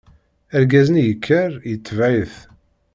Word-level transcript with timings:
Argaz-nni 0.55 1.03
yekker, 1.03 1.51
itebɛ-it. 1.71 2.35